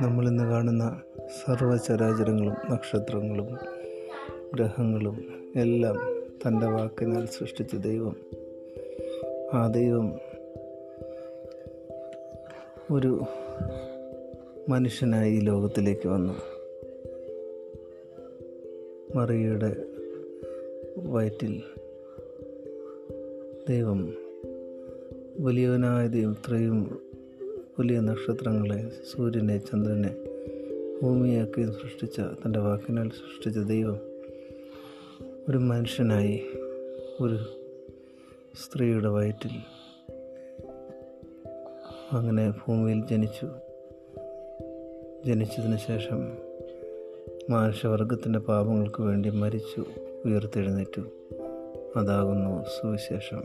നമ്മളിന്ന് 0.00 0.44
കാണുന്ന 0.44 1.02
സർവചരാചരങ്ങളും 1.46 2.72
നക്ഷത്രങ്ങളും 2.72 3.58
ഗ്രഹങ്ങളും 4.54 5.24
എല്ലാം 5.56 5.96
തന്റെ 6.46 6.66
വാക്കിനാൽ 6.66 7.26
സൃഷ്ടിച്ച 7.26 7.74
ദൈവം. 7.74 8.16
ആ 9.52 9.66
ദൈവം 9.66 10.18
ഒരു 12.90 13.22
മനുഷ്യനായി 14.68 15.32
ഈ 15.32 15.40
ലോകത്തിലേക്ക് 15.40 16.08
വന്നു. 16.08 16.34
മറിയയുടെ 19.14 19.76
വയറ്റിൽ 20.96 21.62
ദൈവം 23.68 24.14
വലിയവനായ 25.40 26.06
ദൈവം 26.06 26.32
ഇത്രയും 26.32 27.07
വലിയ 27.78 28.00
നക്ഷത്രങ്ങളെ 28.00 28.92
സൂര്യനെ 29.12 29.58
ചന്ദ്രനെ 29.58 30.16
ഭൂമിയാക്കി 31.02 31.66
സൃഷ്ടിച്ച 31.66 32.20
തന്റെ 32.20 32.58
വാക്കിനാൽ 32.58 33.08
സൃഷ്ടിച്ച 33.08 33.58
ദൈവം 33.58 33.98
ഒരു 35.48 35.58
മനുഷ്യനായി 35.58 36.42
ഒരു 37.20 37.38
സ്ത്രീയുടെ 38.54 39.08
വയറ്റിൽ 39.08 39.50
അങ്ങനെ 42.12 42.50
ഭൂമിയിൽ 42.50 43.06
ജനിച്ചു. 43.06 43.46
ജനിച്ചതിന് 45.26 45.76
ശേഷം 45.76 46.38
മനുഷ്യവർഗത്തിന്റെ 47.50 48.38
പാപങ്ങൾക്ക് 48.38 49.02
വേണ്ടി 49.02 49.30
മരിച്ചു 49.30 49.84
ഉയർത്തെഴുന്നേറ്റു. 50.24 51.00
അതാകുന്നു 51.96 52.64
സുവിശേഷം. 52.64 53.44